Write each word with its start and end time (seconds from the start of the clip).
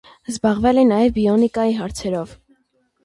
Զբաղվել 0.31 0.79
է 0.83 0.85
նաև 0.93 1.13
բիոնիկայի 1.19 1.77
հարցերով։ 1.83 2.35